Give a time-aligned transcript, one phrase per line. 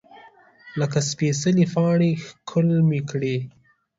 [0.79, 3.37] لکه سپیڅلې پاڼه ښکل مې کړې